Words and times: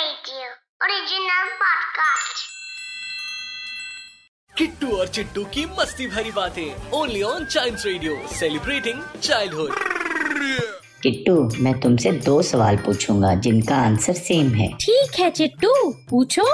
Radio, 0.00 0.44
Kittu 4.58 4.96
और 4.96 5.08
चिट्टू 5.08 5.44
की 5.44 5.64
मस्ती 5.66 6.06
भरी 6.06 6.30
बातें 6.30 6.90
only 6.90 7.22
on 7.22 7.44
child 7.44 7.78
radio 7.86 8.16
celebrating 8.32 9.02
childhood 9.22 9.70
Kittu 11.02 11.50
मैं 11.62 11.80
तुमसे 11.80 12.12
दो 12.12 12.42
सवाल 12.42 12.76
पूछूँगा 12.76 13.34
जिनका 13.34 13.76
आंसर 13.76 14.12
सेम 14.12 14.48
है। 14.48 14.68
ठीक 14.68 15.20
है 15.20 15.30
चिट्टू 15.30 15.92
पूछो। 16.10 16.44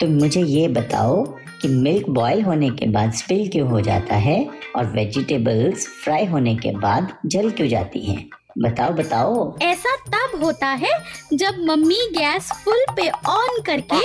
तुम 0.00 0.10
मुझे 0.10 0.42
ये 0.42 0.68
बताओ 0.68 1.24
कि 1.62 1.68
मिल्क 1.68 2.08
बॉईल 2.08 2.42
होने 2.42 2.70
के 2.70 2.86
बाद 2.86 3.12
स्पिल 3.12 3.48
क्यों 3.48 3.68
हो 3.68 3.80
जाता 3.80 4.14
है 4.14 4.50
और 4.76 4.86
वेजिटेबल्स 4.86 5.88
फ्राई 6.04 6.24
होने 6.24 6.56
के 6.56 6.76
बाद 6.78 7.18
जल 7.26 7.50
क्यों 7.50 7.68
जाती 7.68 8.00
हैं? 8.06 8.30
बताओ 8.58 8.92
बताओ। 8.92 9.56
ऐसा 9.62 9.94
तब 10.06 10.42
होता 10.42 10.66
है 10.82 10.92
जब 11.32 11.58
मम्मी 11.60 12.00
गैस 12.12 12.50
फुल 12.64 12.84
पे 12.96 13.08
ऑन 13.28 13.60
करके 13.66 14.00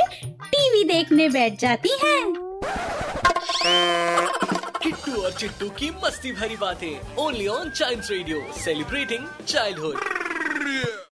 टीवी 0.45 0.83
देखने 0.83 1.27
बैठ 1.29 1.59
जाती 1.59 1.89
है। 2.03 2.19
किट्टू 4.83 5.21
और 5.21 5.31
चिट्टू 5.31 5.69
की 5.69 5.89
मस्ती 6.05 6.31
भरी 6.31 6.55
बातें 6.57 7.15
only 7.17 7.47
on 7.47 7.69
child 7.69 8.11
radio 8.11 8.41
celebrating 8.63 9.27
childhood 9.47 11.09